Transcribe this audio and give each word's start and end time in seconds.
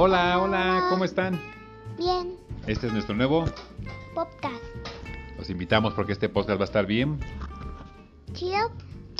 Hola, 0.00 0.38
hola, 0.40 0.86
¿cómo 0.90 1.04
están? 1.04 1.40
Bien, 1.96 2.36
Este 2.68 2.86
es 2.86 2.92
nuestro 2.92 3.16
nuevo. 3.16 3.44
podcast. 4.14 4.54
Los 5.36 5.50
invitamos 5.50 5.92
porque 5.94 6.12
este 6.12 6.28
podcast 6.28 6.60
va 6.60 6.64
a 6.64 6.66
estar 6.66 6.86
bien. 6.86 7.18
Chido, 8.32 8.70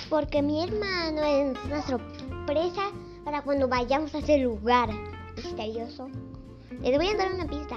porque 0.08 0.40
mi 0.40 0.62
hermano 0.62 1.20
es 1.24 1.58
una 1.64 1.82
sorpresa 1.82 2.82
para 3.24 3.42
cuando 3.42 3.66
vayamos 3.66 4.14
a 4.14 4.18
ese 4.18 4.38
lugar 4.38 4.88
misterioso. 5.36 6.08
Les 6.80 6.96
voy 6.96 7.08
a 7.08 7.16
dar 7.16 7.32
una 7.34 7.46
pista. 7.46 7.76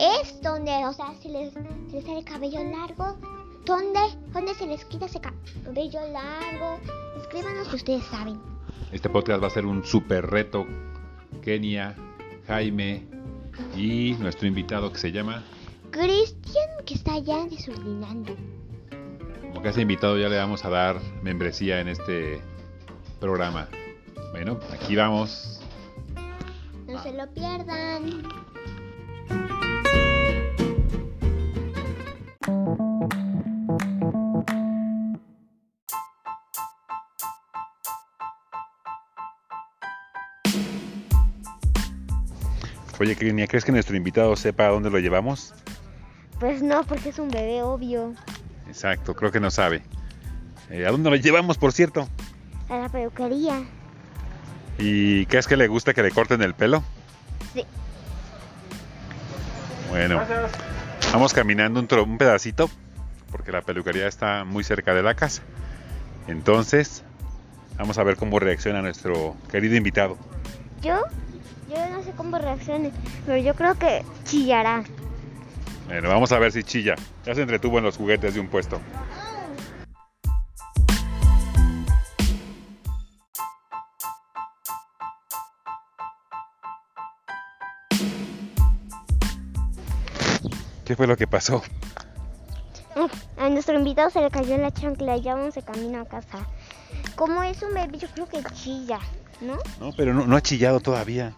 Es 0.00 0.42
donde, 0.42 0.72
o 0.86 0.92
sea, 0.92 1.14
se 1.22 1.28
les, 1.28 1.52
se 1.52 1.92
les 1.92 2.04
sale 2.04 2.18
el 2.18 2.24
cabello 2.24 2.64
largo. 2.64 3.16
¿Dónde? 3.64 4.00
¿Dónde 4.32 4.54
se 4.54 4.66
les 4.66 4.84
quita 4.86 5.06
ese 5.06 5.20
ca- 5.20 5.34
cabello 5.64 6.00
largo? 6.10 6.80
Escríbanos 7.20 7.68
si 7.68 7.76
ustedes 7.76 8.02
saben. 8.06 8.40
Este 8.90 9.08
podcast 9.08 9.40
va 9.40 9.46
a 9.46 9.50
ser 9.50 9.66
un 9.66 9.84
super 9.84 10.26
reto. 10.28 10.66
Kenia, 11.42 11.94
Jaime 12.50 13.06
y 13.76 14.16
nuestro 14.18 14.48
invitado 14.48 14.92
que 14.92 14.98
se 14.98 15.12
llama. 15.12 15.44
Cristian, 15.92 16.84
que 16.84 16.94
está 16.94 17.14
allá 17.14 17.46
desordenando. 17.48 18.34
Como 19.40 19.62
que 19.62 19.68
ese 19.68 19.82
invitado 19.82 20.18
ya 20.18 20.28
le 20.28 20.36
vamos 20.36 20.64
a 20.64 20.68
dar 20.68 21.00
membresía 21.22 21.80
en 21.80 21.86
este 21.86 22.40
programa. 23.20 23.68
Bueno, 24.32 24.58
aquí 24.72 24.96
vamos. 24.96 25.60
No 26.88 27.00
se 27.00 27.12
lo 27.12 27.32
pierdan. 27.32 28.24
Oye, 43.00 43.16
Kenia, 43.16 43.46
¿crees 43.46 43.64
que 43.64 43.72
nuestro 43.72 43.96
invitado 43.96 44.36
sepa 44.36 44.66
a 44.66 44.68
dónde 44.68 44.90
lo 44.90 44.98
llevamos? 44.98 45.54
Pues 46.38 46.62
no, 46.62 46.84
porque 46.84 47.08
es 47.08 47.18
un 47.18 47.30
bebé, 47.30 47.62
obvio. 47.62 48.12
Exacto, 48.68 49.16
creo 49.16 49.32
que 49.32 49.40
no 49.40 49.50
sabe. 49.50 49.82
Eh, 50.68 50.84
¿A 50.86 50.90
dónde 50.90 51.08
lo 51.08 51.16
llevamos, 51.16 51.56
por 51.56 51.72
cierto? 51.72 52.06
A 52.68 52.76
la 52.76 52.88
peluquería. 52.90 53.64
¿Y 54.78 55.24
crees 55.26 55.46
que 55.46 55.56
le 55.56 55.66
gusta 55.66 55.94
que 55.94 56.02
le 56.02 56.10
corten 56.10 56.42
el 56.42 56.52
pelo? 56.52 56.82
Sí. 57.54 57.64
Bueno, 59.88 60.20
vamos 61.10 61.32
caminando 61.32 61.80
un, 61.80 61.88
un 61.98 62.18
pedacito 62.18 62.68
porque 63.30 63.50
la 63.50 63.62
peluquería 63.62 64.08
está 64.08 64.44
muy 64.44 64.62
cerca 64.62 64.92
de 64.92 65.02
la 65.02 65.14
casa. 65.14 65.40
Entonces, 66.28 67.02
vamos 67.78 67.96
a 67.96 68.02
ver 68.02 68.16
cómo 68.16 68.38
reacciona 68.38 68.82
nuestro 68.82 69.36
querido 69.50 69.74
invitado. 69.74 70.18
Yo, 70.82 71.02
yo 71.70 71.88
no 71.88 72.02
sé 72.02 72.12
cómo 72.12 72.38
reaccione, 72.38 72.92
pero 73.24 73.38
yo 73.38 73.54
creo 73.54 73.74
que 73.76 74.04
chillará. 74.24 74.84
Bueno, 75.86 76.08
vamos 76.08 76.32
a 76.32 76.38
ver 76.38 76.52
si 76.52 76.62
chilla. 76.62 76.94
Ya 77.24 77.34
se 77.34 77.42
entretuvo 77.42 77.78
en 77.78 77.84
los 77.84 77.96
juguetes 77.96 78.34
de 78.34 78.40
un 78.40 78.48
puesto. 78.48 78.80
¿Qué 90.84 90.96
fue 90.96 91.06
lo 91.06 91.16
que 91.16 91.28
pasó? 91.28 91.62
A 93.38 93.48
nuestro 93.48 93.78
invitado 93.78 94.10
se 94.10 94.20
le 94.20 94.30
cayó 94.30 94.58
la 94.58 94.72
chancla 94.72 95.16
y 95.16 95.22
ya 95.22 95.34
vamos 95.34 95.54
de 95.54 95.62
camino 95.62 96.00
a 96.00 96.04
casa. 96.04 96.46
Como 97.14 97.42
es 97.42 97.62
un 97.62 97.72
bebé, 97.74 97.96
yo 97.96 98.08
creo 98.08 98.28
que 98.28 98.42
chilla, 98.54 98.98
¿no? 99.40 99.56
No, 99.78 99.92
pero 99.96 100.12
no, 100.12 100.26
no 100.26 100.36
ha 100.36 100.40
chillado 100.42 100.80
todavía. 100.80 101.32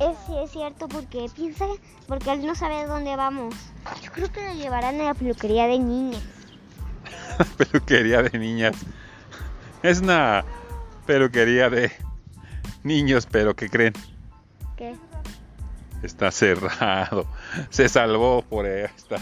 Es, 0.00 0.16
sí, 0.26 0.32
es 0.42 0.50
cierto, 0.50 0.88
porque 0.88 1.26
piensa, 1.34 1.66
porque 2.06 2.32
él 2.32 2.44
no 2.44 2.54
sabe 2.54 2.86
dónde 2.86 3.14
vamos. 3.16 3.54
Yo 4.02 4.10
creo 4.12 4.32
que 4.32 4.42
lo 4.42 4.54
llevarán 4.54 5.00
a 5.00 5.04
la 5.04 5.14
peluquería 5.14 5.66
de 5.66 5.78
niñas. 5.78 6.22
peluquería 7.56 8.22
de 8.22 8.38
niñas. 8.38 8.76
Es 9.82 10.00
una 10.00 10.44
peluquería 11.06 11.70
de 11.70 11.92
niños, 12.82 13.26
pero 13.30 13.54
¿qué 13.54 13.68
creen? 13.68 13.92
¿Qué? 14.76 14.96
Está 16.02 16.30
cerrado. 16.30 17.26
Se 17.70 17.88
salvó 17.88 18.42
por 18.42 18.66
esta. 18.66 19.16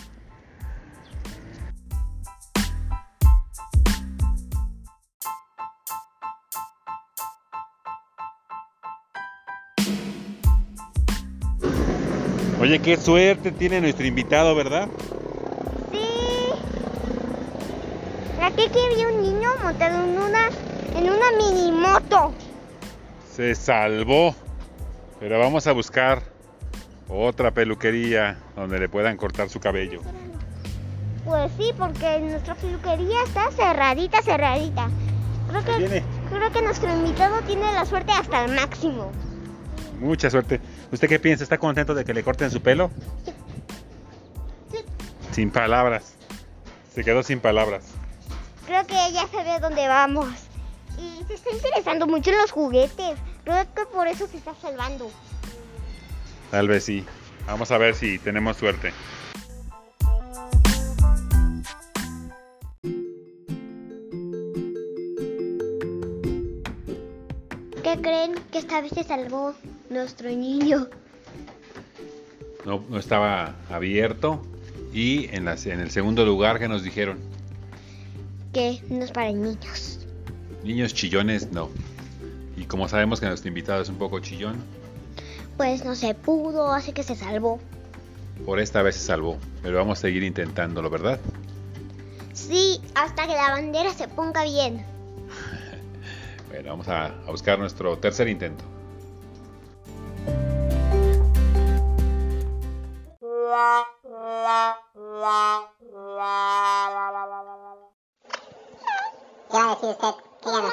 Qué 12.83 12.97
suerte 12.97 13.53
tiene 13.53 13.81
nuestro 13.81 14.07
invitado, 14.07 14.55
¿verdad? 14.55 14.89
Sí. 15.93 15.99
Aquí 18.43 18.69
que 18.69 19.07
un 19.07 19.23
niño 19.23 19.51
montado 19.63 20.05
en 20.05 20.19
una, 20.19 20.49
en 20.97 21.05
una 21.05 21.31
mini 21.39 21.73
moto. 21.73 22.33
Se 23.35 23.55
salvó. 23.55 24.35
Pero 25.21 25.39
vamos 25.39 25.69
a 25.69 25.73
buscar 25.73 26.23
otra 27.09 27.53
peluquería 27.53 28.39
donde 28.57 28.81
le 28.81 28.89
puedan 28.89 29.17
cortar 29.17 29.49
su 29.49 29.61
cabello. 29.61 30.01
Pues 31.25 31.53
sí, 31.57 31.73
porque 31.79 32.19
nuestra 32.19 32.57
peluquería 32.57 33.23
está 33.25 33.49
cerradita, 33.53 34.21
cerradita. 34.23 34.89
Creo 35.49 35.65
que, 35.65 36.03
creo 36.29 36.53
que 36.53 36.63
nuestro 36.63 36.93
invitado 36.93 37.41
tiene 37.43 37.73
la 37.73 37.85
suerte 37.85 38.11
hasta 38.11 38.45
el 38.45 38.57
máximo. 38.57 39.13
Mucha 40.01 40.29
suerte. 40.29 40.61
¿Usted 40.93 41.09
qué 41.09 41.19
piensa? 41.19 41.43
¿Está 41.43 41.57
contento 41.57 41.95
de 41.95 42.05
que 42.05 42.13
le 42.13 42.23
corten 42.23 42.51
su 42.51 42.61
pelo? 42.61 42.91
Sí. 44.71 44.79
Sin 45.33 45.51
palabras. 45.51 46.17
Se 46.95 47.03
quedó 47.03 47.23
sin 47.23 47.41
palabras. 47.41 47.83
Creo 48.67 48.87
que 48.87 49.07
ella 49.07 49.27
sabe 49.33 49.59
dónde 49.59 49.89
vamos. 49.89 50.29
Y 50.99 51.25
se 51.25 51.35
está 51.35 51.51
interesando 51.51 52.07
mucho 52.07 52.31
en 52.31 52.37
los 52.37 52.51
juguetes. 52.51 53.19
Creo 53.43 53.75
que 53.75 53.87
por 53.87 54.07
eso 54.07 54.27
se 54.27 54.37
está 54.37 54.55
salvando. 54.61 55.11
Tal 56.51 56.69
vez 56.69 56.85
sí. 56.85 57.07
Vamos 57.47 57.71
a 57.71 57.79
ver 57.79 57.95
si 57.95 58.19
tenemos 58.19 58.59
suerte. 58.59 58.93
¿Qué 67.83 67.99
creen 68.03 68.35
que 68.53 68.59
esta 68.59 68.83
vez 68.83 68.93
se 68.93 69.05
salvó 69.05 69.55
nuestro 69.93 70.29
niño? 70.31 70.89
No, 72.65 72.83
no 72.89 72.99
estaba 72.99 73.55
abierto. 73.71 74.43
Y 74.93 75.35
en, 75.35 75.45
las- 75.47 75.67
en 75.67 75.81
el 75.81 75.91
segundo 75.91 76.25
lugar 76.27 76.59
que 76.59 76.69
nos 76.69 76.83
dijeron, 76.83 77.19
Que 78.53 78.83
no 78.91 79.05
es 79.05 79.11
para 79.11 79.33
niños. 79.33 80.01
niños 80.63 80.93
chillones, 80.95 81.51
no. 81.53 81.71
Y 82.57 82.65
como 82.65 82.89
sabemos 82.89 83.19
que 83.21 83.27
nuestro 83.27 83.49
invitado 83.49 83.81
es 83.83 83.89
un 83.89 83.97
poco 83.97 84.21
chillón, 84.21 84.57
Pues 85.57 85.85
no 85.85 85.95
se 85.95 86.15
pudo, 86.15 86.73
así 86.73 86.93
que 86.93 87.03
se 87.03 87.15
salvó. 87.17 87.59
por 88.45 88.61
esta 88.61 88.83
vez 88.83 88.97
se 88.97 89.03
salvó. 89.07 89.39
Pero 89.63 89.79
vamos 89.79 89.99
a 89.99 90.03
seguir 90.03 90.23
intentándolo, 90.25 90.91
¿verdad? 90.91 91.19
Sí, 92.35 92.81
hasta 92.95 93.23
que 93.27 93.33
la 93.35 93.51
bandera 93.51 93.93
se 93.95 94.09
ponga 94.09 94.45
bien. 94.45 94.85
Bueno, 96.51 96.69
vamos 96.69 96.89
a, 96.89 97.07
a 97.07 97.31
buscar 97.31 97.59
nuestro 97.59 97.97
tercer 97.97 98.29
intento. 98.29 98.63
¿Qué 109.83 109.89
va 109.89 109.95
a 109.95 109.99
decir 109.99 110.13
usted? 110.13 110.25
Díganos. 110.45 110.73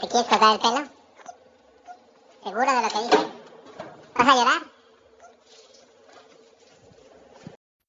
¿Te 0.00 0.08
quieres 0.08 0.28
cortar 0.28 0.54
el 0.54 0.60
pelo? 0.60 0.88
¿Segura 2.42 2.74
de 2.74 2.82
lo 2.82 2.88
que 2.88 2.98
dices? 3.02 3.26
¿Vas 4.16 4.28
a 4.28 4.34
llorar? 4.34 4.62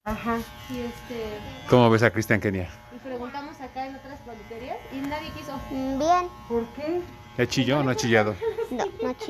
Ajá, 0.03 0.39
y 0.71 0.79
este, 0.79 1.39
¿Cómo 1.69 1.89
ves 1.89 2.03
a 2.03 2.11
Cristian 2.11 2.41
Kenia? 2.41 2.69
y 2.93 2.99
preguntamos 2.99 3.61
acá 3.61 3.87
en 3.87 3.95
otras 3.95 4.19
peluquerías 4.21 4.77
y 4.91 4.97
nadie 4.97 5.31
quiso. 5.31 5.53
Bien. 5.69 6.29
¿Por 6.49 6.65
qué? 6.73 7.01
¿Ya 7.37 7.47
chilló 7.47 7.79
o 7.79 7.83
no 7.83 7.91
ha 7.91 7.95
chillado? 7.95 8.35
No, 8.71 8.83
no 8.85 9.15
son 9.19 9.25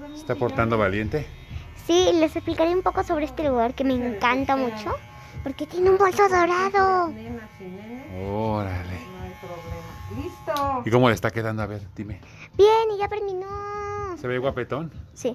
bien 0.00 0.14
¿Está 0.14 0.36
portando 0.36 0.78
valiente? 0.78 1.26
Sí, 1.88 2.10
les 2.12 2.36
explicaré 2.36 2.74
un 2.74 2.82
poco 2.82 3.02
sobre 3.02 3.24
este 3.24 3.48
lugar 3.48 3.72
que 3.74 3.82
me 3.82 3.94
encanta 3.94 4.56
mucho. 4.56 4.94
Porque 5.42 5.66
tiene 5.66 5.88
un 5.88 5.96
bolso 5.96 6.28
dorado. 6.28 7.06
Órale. 7.06 9.00
no 9.06 9.22
hay 9.22 9.32
problema. 9.40 10.22
¡Listo! 10.22 10.82
¿Y 10.84 10.90
cómo 10.90 11.08
le 11.08 11.14
está 11.14 11.30
quedando? 11.30 11.62
A 11.62 11.66
ver, 11.66 11.80
dime. 11.96 12.20
Bien, 12.58 12.90
y 12.94 12.98
ya 12.98 13.08
terminó. 13.08 13.46
¿Se 14.20 14.28
ve 14.28 14.36
guapetón? 14.36 14.92
Sí. 15.14 15.34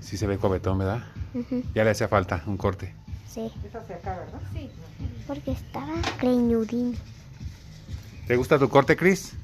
Sí 0.00 0.16
se 0.16 0.26
ve 0.26 0.38
guapetón, 0.38 0.78
¿verdad? 0.78 1.04
Ujú, 1.34 1.62
Ya 1.72 1.84
le 1.84 1.90
hacía 1.90 2.08
falta 2.08 2.42
un 2.48 2.56
corte. 2.56 2.96
Sí. 3.28 3.52
Es 3.64 3.76
hacia 3.76 3.94
acá, 3.94 4.18
¿verdad? 4.18 4.40
Sí. 4.52 4.68
Porque 5.28 5.52
estaba 5.52 5.92
greñudín. 6.20 6.98
¿Te 8.26 8.34
gusta 8.34 8.58
tu 8.58 8.68
corte, 8.68 8.96
Chris? 8.96 9.34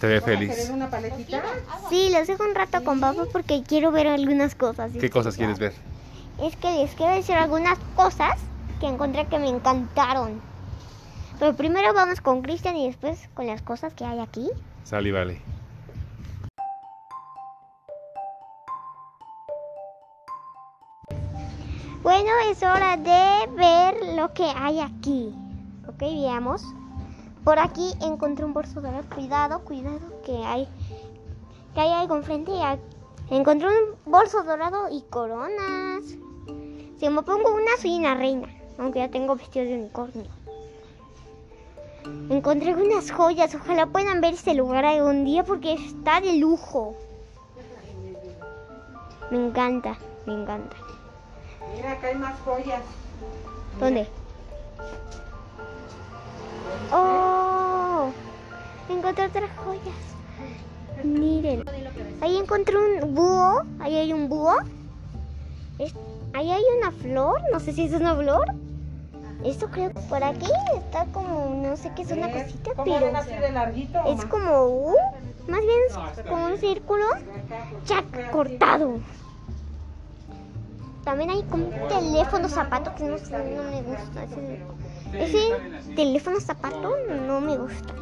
Te 0.00 0.06
ve 0.06 0.14
¿Vas 0.20 0.22
a 0.22 0.26
feliz. 0.26 0.70
una 0.70 0.88
paletita? 0.88 1.42
Sí, 1.90 2.10
los 2.10 2.26
dejo 2.26 2.42
un 2.44 2.54
rato 2.54 2.82
con 2.82 3.00
papá 3.00 3.24
porque 3.30 3.62
quiero 3.62 3.92
ver 3.92 4.06
algunas 4.06 4.54
cosas. 4.54 4.92
¿Qué 4.98 5.10
cosas 5.10 5.36
quieres 5.36 5.58
ver? 5.58 5.74
Es 6.40 6.56
que 6.56 6.70
les 6.72 6.94
quiero 6.94 7.14
decir 7.14 7.34
algunas 7.34 7.78
cosas 7.94 8.38
que 8.80 8.86
encontré 8.86 9.26
que 9.26 9.38
me 9.38 9.48
encantaron. 9.48 10.40
Pero 11.38 11.54
primero 11.54 11.92
vamos 11.92 12.22
con 12.22 12.40
Cristian 12.40 12.76
y 12.78 12.86
después 12.86 13.28
con 13.34 13.46
las 13.46 13.60
cosas 13.60 13.92
que 13.92 14.06
hay 14.06 14.20
aquí. 14.20 14.48
Sal 14.84 15.06
y 15.06 15.10
vale. 15.10 15.42
Bueno, 22.02 22.30
es 22.50 22.62
hora 22.62 22.96
de 22.96 23.52
ver 23.54 24.16
lo 24.16 24.32
que 24.32 24.44
hay 24.44 24.80
aquí. 24.80 25.34
Ok, 25.86 25.98
veamos. 26.00 26.62
Por 27.44 27.58
aquí 27.58 27.94
encontré 28.00 28.44
un 28.44 28.52
bolso 28.52 28.80
dorado. 28.80 29.04
Cuidado, 29.14 29.60
cuidado, 29.60 30.22
que 30.24 30.36
hay, 30.44 30.68
que 31.74 31.80
hay 31.80 31.90
algo 31.90 32.16
enfrente. 32.16 32.52
Encontré 33.30 33.68
un 33.68 33.96
bolso 34.10 34.42
dorado 34.42 34.88
y 34.90 35.02
coronas. 35.02 36.04
Si 36.98 37.08
me 37.08 37.22
pongo 37.22 37.54
una, 37.54 37.76
soy 37.80 37.98
una 37.98 38.14
reina. 38.14 38.48
Aunque 38.78 38.98
ya 38.98 39.10
tengo 39.10 39.36
vestido 39.36 39.64
de 39.64 39.74
unicornio. 39.74 40.26
Encontré 42.28 42.74
unas 42.74 43.10
joyas. 43.10 43.54
Ojalá 43.54 43.86
puedan 43.86 44.20
ver 44.20 44.34
este 44.34 44.54
lugar 44.54 44.84
algún 44.84 45.24
día 45.24 45.44
porque 45.44 45.72
está 45.74 46.20
de 46.20 46.34
lujo. 46.36 46.94
Me 49.30 49.46
encanta, 49.46 49.96
me 50.26 50.34
encanta. 50.34 50.76
Mira, 51.76 51.92
acá 51.92 52.08
hay 52.08 52.16
más 52.16 52.38
joyas. 52.40 52.82
¿Dónde? 53.78 54.08
¡Oh! 56.92 58.10
Encontré 58.88 59.26
otras 59.26 59.50
joyas. 59.56 61.04
Miren. 61.04 61.64
Ahí 62.20 62.36
encontré 62.36 62.76
un 62.76 63.14
búho. 63.14 63.62
Ahí 63.78 63.96
hay 63.96 64.12
un 64.12 64.28
búho. 64.28 64.56
Ahí 66.32 66.50
hay 66.50 66.62
una 66.78 66.90
flor. 66.90 67.40
No 67.52 67.60
sé 67.60 67.72
si 67.72 67.84
es 67.84 67.92
una 67.92 68.14
flor. 68.14 68.46
Esto 69.44 69.68
creo 69.70 69.90
que 69.90 70.00
por 70.00 70.22
aquí 70.22 70.50
está 70.76 71.06
como, 71.06 71.62
no 71.66 71.74
sé 71.76 71.90
qué 71.96 72.02
es 72.02 72.10
una 72.10 72.30
cosita, 72.30 72.72
¿Cómo 72.76 72.84
pero 72.84 73.06
es 74.06 74.24
como, 74.26 74.66
uh, 74.66 74.96
más 75.48 75.60
bien 75.60 75.80
es 75.88 76.28
como 76.28 76.46
un 76.46 76.58
círculo 76.58 77.06
ya 77.86 78.04
cortado. 78.30 78.98
También 81.04 81.30
hay 81.30 81.42
como 81.44 81.68
un 81.68 81.88
teléfono 81.88 82.50
zapato 82.50 82.94
que 82.94 83.04
no, 83.04 83.16
no 83.16 83.62
me 83.70 83.82
gusta. 83.82 84.26
Ese, 85.12 85.94
teléfono 85.96 86.40
zapato 86.40 86.94
no 87.26 87.40
me 87.40 87.56
gusta. 87.56 87.94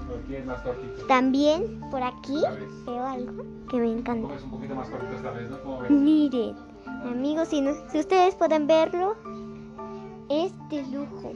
También 1.07 1.81
por 1.91 2.03
aquí 2.03 2.41
veo 2.87 3.07
algo 3.07 3.45
que 3.71 3.77
me 3.79 3.93
encanta. 3.93 4.35
Miren, 5.89 6.57
amigos, 7.05 7.49
si, 7.49 7.61
no- 7.61 7.75
si 7.91 8.01
ustedes 8.01 8.35
pueden 8.35 8.67
verlo, 8.67 9.17
es 10.29 10.53
de 10.71 10.83
lujo. 10.89 11.33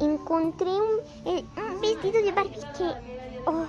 Encontré 0.00 0.68
un, 0.70 1.00
un 1.26 1.80
vestido 1.80 2.22
de 2.22 2.32
Barbie 2.32 2.52
que 2.76 2.84
oh, 3.46 3.64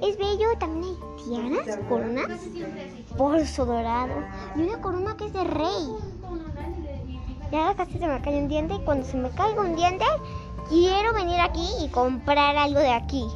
es 0.00 0.16
bello. 0.18 0.46
También 0.58 0.94
hay 0.94 1.24
tiaras, 1.52 1.78
coronas, 1.88 2.28
bolso 3.18 3.66
dorado 3.66 4.14
y 4.56 4.62
una 4.62 4.80
corona 4.80 5.16
que 5.16 5.26
es 5.26 5.32
de 5.32 5.44
rey. 5.44 5.88
Ya 7.52 7.74
casi 7.74 7.98
se 7.98 8.06
me 8.06 8.20
cae 8.20 8.42
un 8.42 8.48
diente 8.48 8.74
y 8.74 8.80
cuando 8.80 9.06
se 9.06 9.16
me 9.16 9.30
caiga 9.30 9.60
un 9.60 9.76
diente, 9.76 10.04
quiero 10.68 11.12
venir 11.14 11.40
aquí 11.40 11.68
y 11.80 11.88
comprar 11.88 12.56
algo 12.56 12.80
de 12.80 12.92
aquí. 12.92 13.26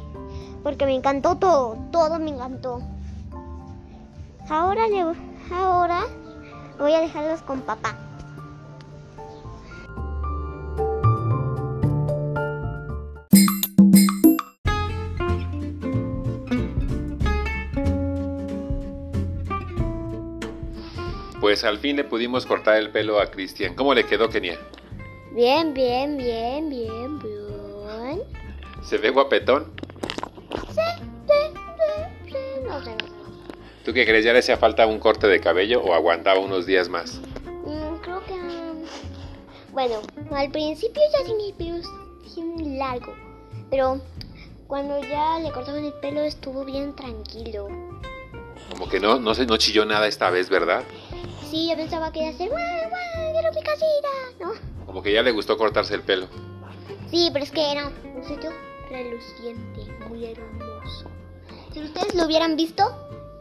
Porque 0.63 0.85
me 0.85 0.95
encantó 0.95 1.35
todo, 1.35 1.77
todo 1.91 2.19
me 2.19 2.29
encantó. 2.29 2.81
Ahora 4.49 4.87
le 4.87 5.01
ahora 5.55 6.01
voy 6.77 6.93
a 6.93 7.01
dejarlos 7.01 7.41
con 7.41 7.61
papá. 7.61 7.95
Pues 21.51 21.65
al 21.65 21.79
fin 21.79 21.97
le 21.97 22.05
pudimos 22.05 22.45
cortar 22.45 22.77
el 22.77 22.91
pelo 22.91 23.19
a 23.19 23.29
Cristian. 23.29 23.75
¿Cómo 23.75 23.93
le 23.93 24.05
quedó, 24.05 24.29
Kenia? 24.29 24.57
Bien, 25.33 25.73
bien, 25.73 26.15
bien, 26.15 26.69
bien, 26.69 27.19
bien. 27.19 28.23
¿Se 28.81 28.97
ve 28.97 29.09
guapetón? 29.09 29.73
Sí, 30.69 31.03
sí, 31.27 32.29
sí, 32.29 32.37
no 32.65 32.81
sé. 32.81 32.95
¿Tú 33.83 33.91
qué 33.91 34.05
crees? 34.05 34.23
¿Ya 34.23 34.31
le 34.31 34.39
hacía 34.39 34.55
falta 34.55 34.87
un 34.87 34.97
corte 34.97 35.27
de 35.27 35.41
cabello 35.41 35.81
o 35.81 35.93
aguantaba 35.93 36.39
unos 36.39 36.65
días 36.65 36.87
más? 36.87 37.19
Mm, 37.65 37.97
creo 38.01 38.23
que... 38.25 38.31
um, 38.31 38.85
bueno, 39.73 39.95
al 40.31 40.49
principio 40.51 41.01
ya 41.11 41.25
tenía 41.25 41.49
el 41.49 41.53
pelo 41.55 41.81
bien 42.33 42.79
largo, 42.79 43.13
pero 43.69 43.99
cuando 44.67 45.01
ya 45.01 45.37
le 45.39 45.51
cortaban 45.51 45.83
el 45.83 45.93
pelo 45.95 46.21
estuvo 46.21 46.63
bien 46.63 46.95
tranquilo. 46.95 47.67
Como 48.69 48.87
que 48.87 49.01
no, 49.01 49.19
no, 49.19 49.35
se, 49.35 49.45
no 49.45 49.57
chilló 49.57 49.83
nada 49.83 50.07
esta 50.07 50.29
vez, 50.29 50.49
¿verdad? 50.49 50.85
Sí, 51.51 51.67
yo 51.69 51.75
pensaba 51.75 52.13
que 52.13 52.19
iba 52.19 52.29
a 52.29 52.31
hacer 52.31 52.47
guau, 52.47 52.61
guau, 52.61 53.33
quiero 53.33 53.51
mi 53.53 53.61
casita, 53.61 54.07
¿no? 54.39 54.85
Como 54.85 55.03
que 55.03 55.11
ya 55.11 55.21
le 55.21 55.31
gustó 55.31 55.57
cortarse 55.57 55.93
el 55.93 56.01
pelo. 56.01 56.27
Sí, 57.09 57.29
pero 57.33 57.43
es 57.43 57.51
que 57.51 57.73
era 57.73 57.87
un 57.87 58.23
sitio 58.23 58.51
reluciente, 58.89 59.81
muy 60.07 60.27
hermoso. 60.27 61.11
Si 61.73 61.83
ustedes 61.83 62.15
lo 62.15 62.25
hubieran 62.25 62.55
visto, 62.55 62.85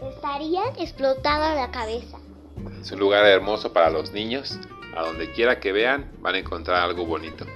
estarían 0.03 0.75
explotada 0.77 1.55
la 1.55 1.71
cabeza. 1.71 2.19
Es 2.81 2.91
un 2.91 2.99
lugar 2.99 3.25
hermoso 3.27 3.73
para 3.73 3.91
los 3.91 4.11
niños. 4.11 4.59
A 4.97 5.03
donde 5.03 5.31
quiera 5.33 5.61
que 5.61 5.71
vean, 5.71 6.11
van 6.19 6.35
a 6.35 6.39
encontrar 6.39 6.83
algo 6.83 7.07
bonito. 7.07 7.47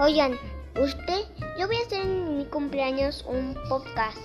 Oigan, 0.00 0.36
usted, 0.82 1.26
yo 1.60 1.68
voy 1.68 1.76
a 1.76 1.86
hacer 1.86 2.00
en 2.00 2.38
mi 2.38 2.44
cumpleaños 2.46 3.24
un 3.28 3.56
podcast. 3.68 4.18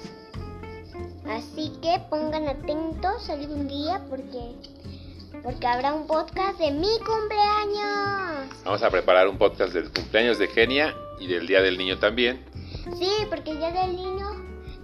Así 1.29 1.71
que 1.83 2.01
pongan 2.09 2.47
atentos 2.47 3.29
algún 3.29 3.67
día 3.67 4.03
porque 4.09 4.55
porque 5.43 5.65
habrá 5.67 5.93
un 5.93 6.07
podcast 6.07 6.59
de 6.59 6.71
mi 6.71 6.87
cumpleaños. 6.99 8.49
Vamos 8.63 8.83
a 8.83 8.89
preparar 8.89 9.27
un 9.27 9.37
podcast 9.37 9.73
del 9.73 9.91
cumpleaños 9.91 10.37
de 10.37 10.47
Genia 10.47 10.95
y 11.19 11.27
del 11.27 11.47
Día 11.47 11.61
del 11.61 11.77
Niño 11.77 11.97
también. 11.97 12.43
Sí, 12.97 13.09
porque 13.29 13.51
el 13.51 13.57
Día 13.57 13.71
del 13.71 13.95
Niño 13.95 14.29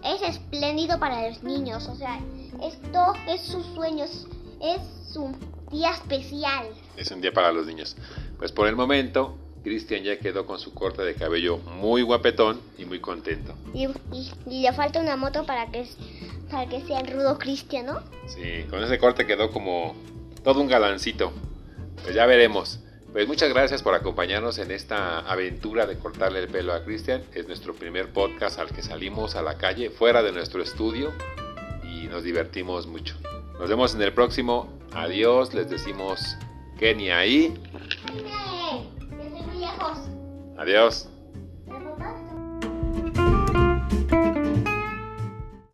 es 0.04 0.22
espléndido 0.22 1.00
para 1.00 1.28
los 1.30 1.44
niños. 1.44 1.88
O 1.88 1.96
sea, 1.96 2.20
esto 2.64 3.14
es 3.28 3.42
sus 3.42 3.66
sueños, 3.76 4.28
es 4.62 4.82
su 5.12 5.32
día 5.72 5.92
especial. 5.92 6.68
Es 6.96 7.12
un 7.12 7.22
día 7.22 7.34
para 7.34 7.52
los 7.52 7.66
niños. 7.68 7.96
Pues 8.38 8.52
por 8.52 8.68
el 8.68 8.76
momento, 8.76 9.38
Cristian 9.64 10.04
ya 10.04 10.18
quedó 10.20 10.46
con 10.46 10.60
su 10.60 10.74
corte 10.74 11.04
de 11.04 11.14
cabello 11.16 11.58
muy 11.58 12.02
guapetón 12.02 12.60
y 12.78 12.86
muy 12.86 13.00
contento. 13.00 13.54
Y, 13.74 13.86
y- 14.14 14.32
y 14.50 14.62
le 14.62 14.74
falta 14.74 15.00
una 15.00 15.18
moto 15.18 15.46
para 15.46 15.70
que, 15.72 15.88
para 16.50 16.68
que 16.68 16.82
sea 16.82 17.00
el 17.02 17.08
rudo 17.12 17.38
Cristian, 17.38 17.88
¿no? 17.88 18.00
Sí, 18.28 18.64
con 18.70 18.84
ese 18.84 18.98
corte 18.98 19.26
quedó 19.28 19.52
como 19.52 19.96
todo 20.48 20.62
un 20.62 20.70
galancito. 20.70 21.34
Pues 22.04 22.16
ya 22.16 22.26
veremos. 22.26 22.80
Pues 23.12 23.28
muchas 23.28 23.50
gracias 23.50 23.84
por 23.84 23.94
acompañarnos 23.94 24.60
en 24.60 24.72
esta 24.72 25.20
aventura 25.20 25.86
de 25.86 26.00
cortarle 26.00 26.40
el 26.40 26.48
pelo 26.48 26.72
a 26.72 26.86
Cristian. 26.86 27.22
Es 27.34 27.50
nuestro 27.50 27.74
primer 27.74 28.14
podcast 28.14 28.58
al 28.58 28.70
que 28.70 28.82
salimos 28.82 29.36
a 29.36 29.42
la 29.42 29.58
calle, 29.58 29.90
fuera 29.90 30.24
de 30.24 30.32
nuestro 30.32 30.64
estudio, 30.64 31.12
y 31.84 32.08
nos 32.08 32.24
divertimos 32.24 32.88
mucho. 32.88 33.18
Nos 33.60 33.68
vemos 33.68 33.94
en 33.94 34.02
el 34.04 34.14
próximo. 34.14 34.72
Adiós, 34.94 35.54
les 35.54 35.70
decimos 35.70 36.38
Kenia 36.80 37.18
ahí. 37.18 37.54
Adiós. 40.58 41.10